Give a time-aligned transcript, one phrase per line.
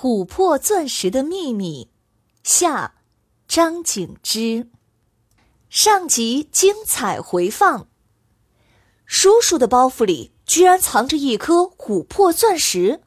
[0.00, 1.90] 琥珀钻石的秘密。
[2.44, 2.94] 下，
[3.48, 4.68] 张景之。
[5.68, 7.88] 上集精彩回放。
[9.04, 13.00] 叔叔的包袱里居然藏着一颗琥珀钻石，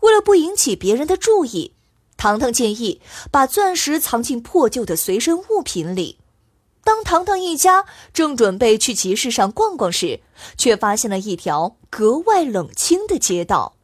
[0.00, 1.72] 为了不引起别人的注意，
[2.18, 6.18] 糖糖建议把钻石藏进破旧的随身物品里。
[6.84, 10.20] 当糖糖一家正准备去集市上逛逛时，
[10.58, 13.75] 却发现了一条格外冷清的街道。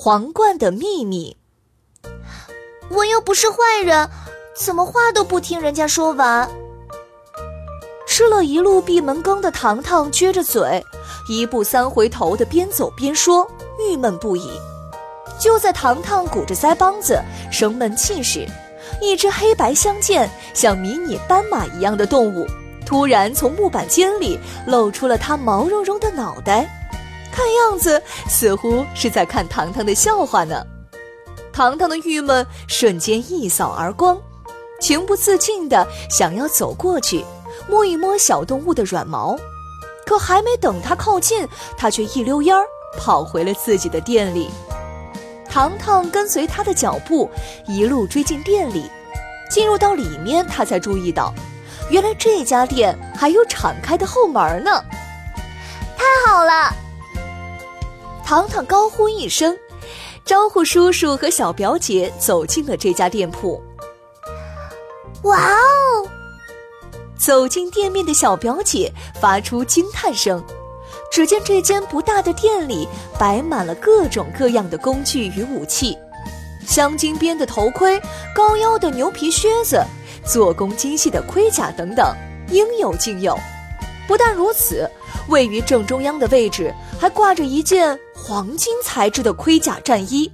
[0.00, 1.36] 皇冠的秘密。
[2.88, 4.08] 我又不是坏人，
[4.54, 6.48] 怎么话都不听人家说完？
[8.06, 10.80] 吃了一路闭门羹的糖糖撅着嘴，
[11.28, 13.44] 一步三回头的边走边说，
[13.80, 14.52] 郁闷不已。
[15.36, 18.46] 就在糖糖鼓着腮帮子生闷气时，
[19.02, 22.46] 一只黑白相间、像迷你斑马一样的动物，
[22.86, 26.77] 突然从木板间里露出了它毛茸茸的脑袋，
[27.38, 30.60] 看样子似乎是在看糖糖的笑话呢。
[31.52, 34.20] 糖糖的郁闷瞬间一扫而光，
[34.80, 37.24] 情不自禁地想要走过去
[37.68, 39.36] 摸一摸小动物的软毛，
[40.04, 41.46] 可还没等他靠近，
[41.76, 42.64] 他却一溜烟儿
[42.98, 44.50] 跑回了自己的店里。
[45.48, 47.30] 糖糖跟随他的脚步
[47.68, 48.90] 一路追进店里，
[49.48, 51.32] 进入到里面，他才注意到，
[51.88, 54.82] 原来这家店还有敞开的后门呢！
[55.96, 56.74] 太好了！
[58.28, 59.56] 糖糖高呼一声。
[60.22, 63.58] 招呼叔叔和小表姐走进了这家店铺。
[65.22, 66.06] 哇哦！
[67.16, 70.44] 走进店面的小表姐发出惊叹声。
[71.10, 72.86] 只见这间不大的店里
[73.18, 75.96] 摆满了各种各样的工具与武器，
[76.66, 77.98] 镶金边的头盔、
[78.34, 79.82] 高腰的牛皮靴子、
[80.22, 82.14] 做工精细的盔甲等等，
[82.50, 83.34] 应有尽有。
[84.06, 84.86] 不但如此，
[85.28, 87.98] 位于正中央的位置还挂着一件。
[88.22, 90.30] 黄金材质的盔甲战衣，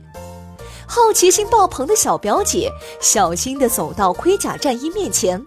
[0.87, 5.39] 好奇心爆棚的小表姐小心地走到盔甲战衣面前，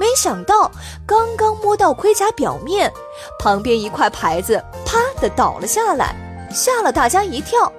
[0.00, 0.70] 没想到
[1.06, 2.92] 刚刚摸到盔甲表面，
[3.38, 6.16] 旁边一块牌子啪的倒了下来，
[6.52, 7.72] 吓了大家一跳。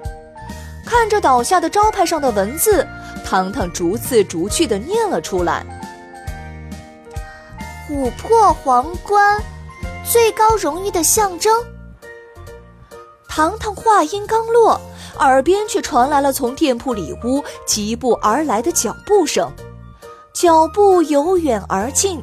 [0.85, 2.87] 看着倒下的招牌上的文字，
[3.25, 5.65] 糖糖逐字逐句地念了出来
[7.89, 9.43] ：“琥珀皇冠，
[10.09, 11.53] 最高荣誉的象征。”
[13.37, 14.81] 糖糖话音刚落，
[15.19, 19.47] 耳边却传来了从店铺里屋疾步而来的脚步声。
[20.33, 22.19] 脚步由远而近，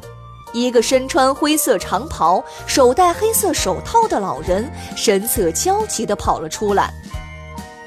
[0.51, 6.93] 一个身穿灰色长袍、手戴黑色手套的老人神色焦急地跑了出来。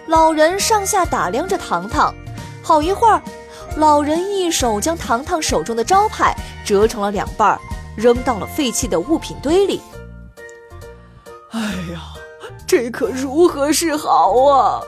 [0.06, 2.14] 老人上下打量着糖糖，
[2.62, 3.20] 好一会儿，
[3.76, 6.34] 老人一手将糖糖手中的招牌
[6.64, 7.60] 折成了两半，
[7.94, 9.82] 扔到了废弃的物品堆里。
[11.50, 11.60] 哎
[11.92, 12.14] 呀！
[12.68, 14.82] 这可如何是好啊！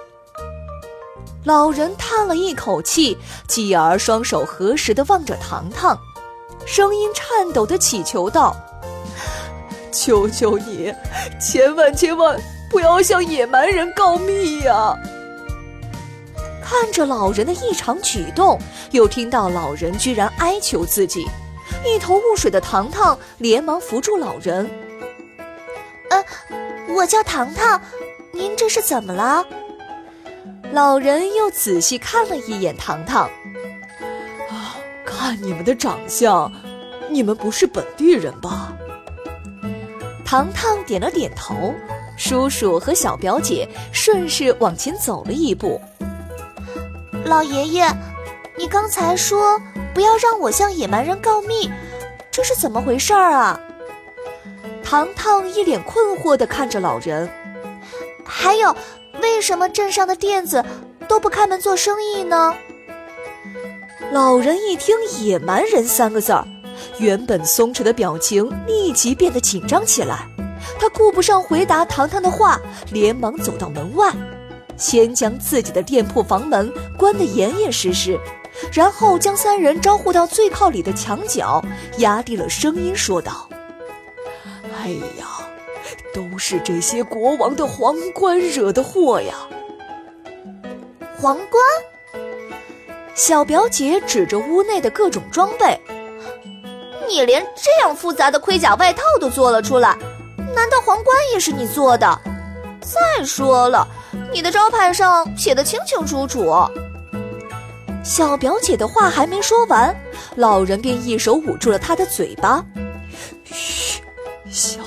[1.44, 3.16] 老人叹了一口气，
[3.48, 5.98] 继而双手合十的望着糖糖，
[6.66, 8.54] 声音颤抖的祈求道
[9.90, 10.92] ：“求求你，
[11.40, 12.38] 千万千万
[12.70, 14.94] 不要向野蛮人告密呀！”
[16.62, 18.60] 看着老人的异常举动，
[18.90, 21.26] 又听到老人居然哀求自己，
[21.86, 24.70] 一头雾水的糖糖连忙扶住老人
[26.10, 26.22] ：“呃。”
[26.94, 27.80] 我叫糖糖，
[28.32, 29.44] 您这是怎么了？
[30.72, 33.30] 老人又仔细看了一眼糖糖，
[34.50, 36.52] 啊，看你们的长相，
[37.08, 38.72] 你们不是本地人吧？
[40.24, 41.74] 糖糖点了点头。
[42.16, 45.80] 叔叔和小表姐顺势往前走了一步。
[47.24, 47.88] 老爷爷，
[48.58, 49.58] 你刚才说
[49.94, 51.70] 不要让我向野蛮人告密，
[52.30, 53.58] 这是怎么回事儿啊？
[54.90, 57.30] 糖糖一脸困惑地看着老人，
[58.24, 58.74] 还有，
[59.22, 60.64] 为什么镇上的店子
[61.06, 62.52] 都不开门做生意呢？
[64.10, 66.44] 老人一听“野蛮人”三个字儿，
[66.98, 70.26] 原本松弛的表情立即变得紧张起来，
[70.80, 72.60] 他顾不上回答糖糖的话，
[72.90, 74.12] 连忙走到门外，
[74.76, 78.18] 先将自己的店铺房门关得严严实实，
[78.72, 81.64] 然后将三人招呼到最靠里的墙角，
[81.98, 83.48] 压低了声音说道
[84.82, 84.88] ：“哎
[85.18, 85.26] 呀，
[86.14, 89.34] 都是这些国王的皇冠惹的祸呀！”
[91.20, 91.62] 皇冠？
[93.14, 95.78] 小表姐指着屋内的各种装备
[97.06, 99.94] ：“你连这样复杂的盔甲外套都做了出来。”
[100.56, 102.20] 难道皇冠也是你做的？
[102.80, 103.86] 再说了，
[104.32, 106.50] 你的招牌上写的清清楚楚。
[108.02, 109.94] 小表姐的话还没说完，
[110.36, 112.64] 老人便一手捂住了她的嘴巴
[113.44, 113.89] ：“嘘，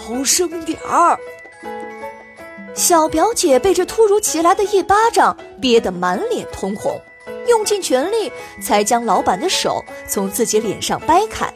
[0.03, 1.17] 小声点儿。”
[2.75, 6.99] 小表姐被这突如其来的一巴掌憋得满脸通红，
[7.47, 11.53] 用尽全力才将老板的手从自己脸上掰开。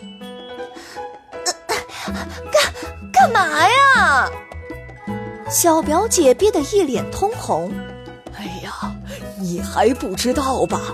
[3.12, 4.30] 干嘛呀？
[5.50, 7.74] 小表姐憋得一脸通红。
[8.38, 8.94] 哎呀，
[9.40, 10.94] 你还不知道吧？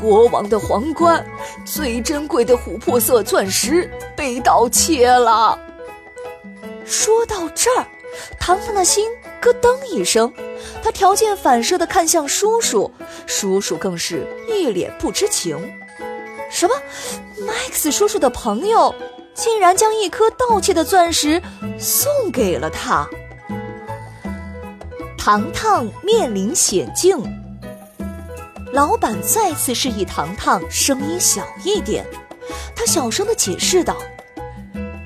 [0.00, 1.22] 国王的皇冠，
[1.66, 5.58] 最珍贵的琥珀色钻石被盗窃了。
[6.90, 7.86] 说到这儿，
[8.40, 9.08] 糖糖的心
[9.40, 10.32] 咯噔一声，
[10.82, 12.90] 他条件反射的看向叔叔，
[13.26, 15.56] 叔叔更是一脸不知情。
[16.50, 16.74] 什么
[17.38, 18.92] ？Max 叔叔的朋友？
[19.32, 21.40] 竟然将一颗盗窃的钻石
[21.78, 23.08] 送给了他，
[25.16, 27.16] 糖糖面临险境。
[28.72, 32.04] 老板再次示意糖糖声音小一点，
[32.74, 33.96] 他小声的解释道：“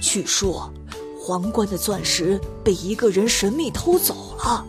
[0.00, 0.72] 据说，
[1.26, 4.62] 皇冠的钻石被一个人神秘偷走了，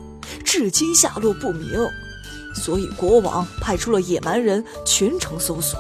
[0.46, 1.70] 至今下落不明，
[2.56, 5.78] 所以国王派出了野蛮人全城搜索。”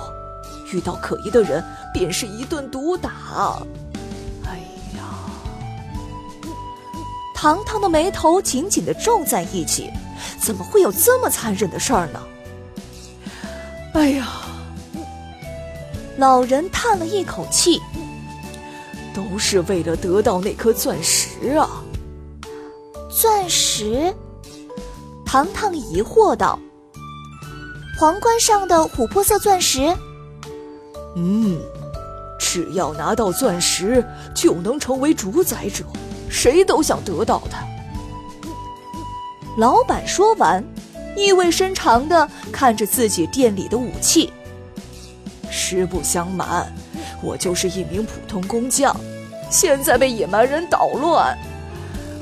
[0.74, 1.63] 遇到可疑的人，
[1.94, 3.57] 便是一顿毒打。
[4.44, 4.57] 哎
[4.98, 5.16] 呀，
[7.33, 9.89] 糖糖的眉头紧紧的皱在一起，
[10.42, 12.19] 怎么会有这么残忍的事儿呢？
[13.94, 14.28] 哎呀，
[16.18, 17.81] 老人叹了一口气，
[19.15, 21.81] 都是为了得到那颗钻石啊！
[23.09, 24.13] 钻石？
[25.25, 26.59] 糖糖疑惑道
[27.97, 29.95] ：“皇冠上的琥珀色钻石？”
[31.15, 31.57] 嗯，
[32.38, 35.85] 只要拿到钻石，就能成为主宰者，
[36.29, 37.65] 谁都想得到它。
[39.57, 40.61] 老板说完，
[41.15, 44.33] 意味深长的看着自己店里的武器。
[45.50, 46.69] 实不相瞒，
[47.25, 48.95] 我就是一名普通工匠，
[49.50, 51.36] 现在被野蛮人捣乱，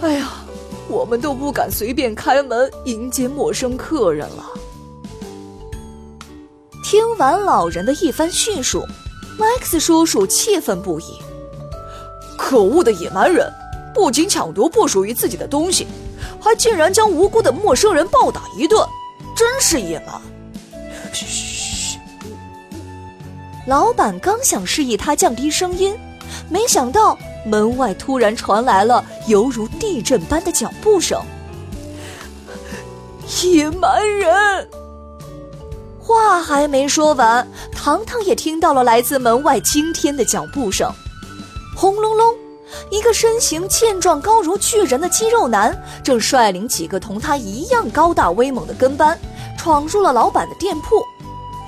[0.01, 0.31] 哎呀，
[0.87, 4.45] 我们都不敢随便开门迎接陌生客人了。
[6.83, 8.85] 听完老人的一番叙述
[9.37, 11.05] ，Max 叔叔气愤不已。
[12.37, 13.51] 可恶的野蛮人，
[13.93, 15.87] 不仅抢夺不属于自己的东西，
[16.39, 18.87] 还竟然将无辜的陌生人暴打一顿，
[19.35, 20.21] 真是野蛮！
[21.11, 21.52] 嘘
[23.65, 25.97] 老板刚想示意他降低声音，
[26.49, 31.21] 没想到门外突然传来了犹如地震般的脚步声。
[33.43, 34.69] 野蛮人！
[35.97, 40.91] 话还没说完，糖糖也听到了来自门外惊天的脚步声。
[41.73, 42.35] 轰隆隆，
[42.91, 49.17] 一个身形健壮、高如巨人的肌肉男正率领几个同他一样高大威猛的跟班，
[49.57, 51.01] 闯入了老板的店铺。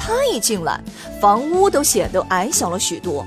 [0.05, 0.79] 他一进来，
[1.19, 3.25] 房屋都显得矮小了许多。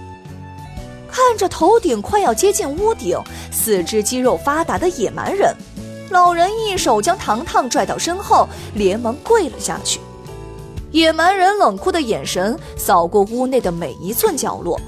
[1.11, 3.19] 看着头顶快要接近屋顶、
[3.51, 5.53] 四肢肌肉发达的野蛮人，
[6.11, 9.99] 老人一手将糖糖拽到身后，连忙跪了下去。
[10.93, 14.81] 野蛮人冷酷的眼神扫过屋内的每一寸角落，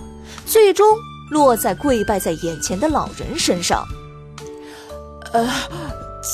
[0.47, 0.97] 最终
[1.30, 3.85] 落在跪拜在眼前的老人身上。
[5.32, 5.49] 呃，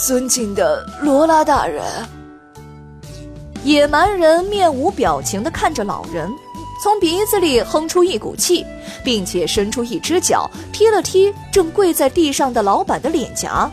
[0.07, 1.83] 尊敬的罗拉大人。
[3.67, 6.33] 野蛮人面无表情地看着老人，
[6.81, 8.65] 从鼻子里哼出一股气，
[9.03, 13.69] 并且伸出一只脚踢了踢正跪在地上的老板的脸颊。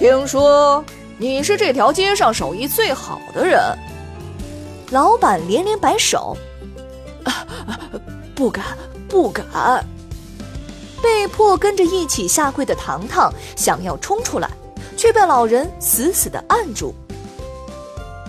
[0.00, 0.84] 听说
[1.16, 3.60] 你是这条街上手艺最好的人。
[4.90, 6.36] 老板连连摆手，
[8.34, 8.64] 不敢，
[9.08, 9.44] 不敢。
[11.00, 14.50] 被迫跟着一起下跪的糖糖想要冲出来，
[14.96, 16.92] 却被老人死死的按住。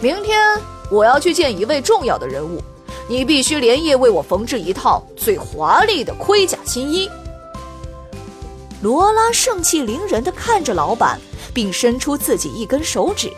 [0.02, 2.60] 明天我要去见一位重要的人物，
[3.08, 7.08] 你必须连夜为我缝制一套最华丽的盔甲新衣。
[8.82, 11.22] 罗拉盛气凌人的看着老板，
[11.54, 13.32] 并伸出自己一根手指，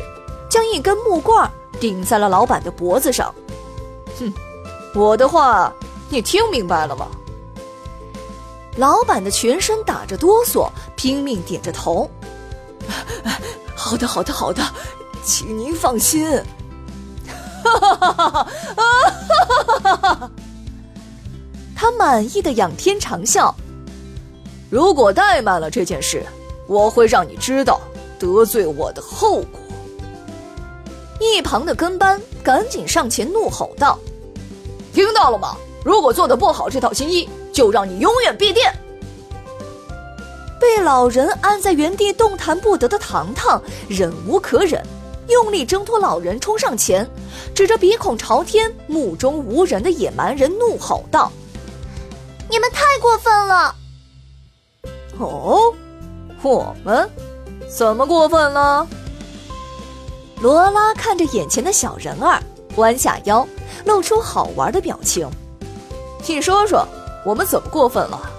[0.50, 1.48] 将一根木棍。
[1.82, 3.34] 顶在了老板的脖子上，
[4.18, 4.34] 哼，
[4.96, 5.74] 我的话
[6.08, 7.08] 你听明白了吗？
[8.78, 12.10] 老板的全身打着哆嗦，拼命点着头。
[13.76, 14.64] 好的，好的，好的，
[15.24, 16.42] 请您放心。
[17.64, 18.48] 哈哈哈哈
[19.84, 19.96] 哈！
[19.96, 20.32] 哈！
[21.76, 23.54] 他满意的仰天长啸。
[24.70, 26.26] 如果怠慢了这件事，
[26.68, 27.80] 我会让你知道
[28.20, 29.60] 得罪我的后果。
[31.20, 33.98] 一旁的跟班赶紧上前怒吼道
[34.94, 35.56] ：“听到了吗？
[35.86, 38.74] 如果做的不好这套新衣，就让你永远闭店。”
[40.60, 44.82] 被老人按在原地动弹不得的糖糖忍无可忍，
[45.28, 47.10] 用力挣脱老人，冲上前，
[47.56, 51.32] 指着鼻孔朝天、目中无人的野蛮人怒吼道
[52.50, 53.76] ：“你们太过分了！”
[55.20, 55.74] 哦，
[56.42, 57.10] 我们
[57.70, 58.88] 怎么过分了？
[60.42, 62.42] 罗拉看着眼前的小人儿，
[62.76, 63.48] 弯下腰，
[63.86, 65.30] 露出好玩的表情。
[66.28, 66.86] 你说说，
[67.26, 68.30] 我们怎么过分了？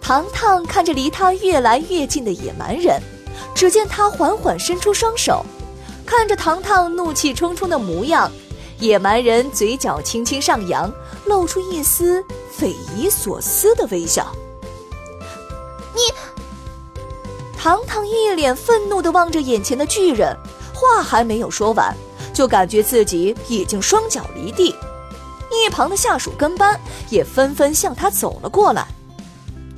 [0.00, 3.00] 糖糖看着离他越来越近的野蛮人，
[3.54, 5.44] 只见他缓缓伸出双手，
[6.06, 8.30] 看着糖糖怒气冲冲的模样，
[8.78, 10.92] 野蛮人嘴角轻轻上扬，
[11.26, 14.26] 露出一丝匪夷所思的微笑。
[15.94, 16.00] 你，
[17.58, 20.36] 糖糖一脸愤怒地望着眼前的巨人，
[20.74, 21.94] 话还没有说完，
[22.32, 24.74] 就感觉自己已经双脚离地。
[25.52, 26.80] 一旁的下属跟班
[27.10, 28.86] 也纷纷向他走了过来。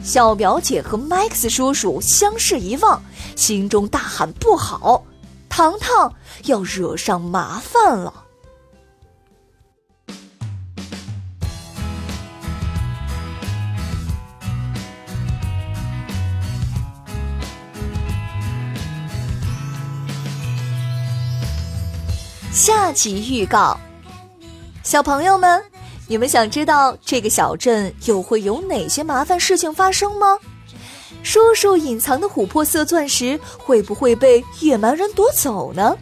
[0.05, 3.03] 小表姐和麦克斯叔叔相视一望，
[3.37, 5.05] 心中大喊：“不好，
[5.49, 6.13] 糖糖
[6.45, 8.13] 要惹上麻烦了！”
[22.53, 23.79] 下集预告，
[24.83, 25.72] 小朋友们。
[26.13, 30.39] 你们想知道这个小镇又会有哪些麻烦事情发生吗？
[31.23, 35.97] 叔叔隐藏的琥珀色钻石会不会被野蛮人夺走呢？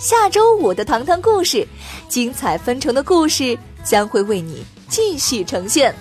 [0.00, 1.64] 下周五的糖糖故事，
[2.08, 5.94] 精彩纷呈的故事将会为你继续呈现。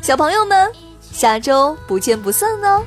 [0.00, 0.72] 小朋友们，
[1.12, 2.82] 下周不见不散哦！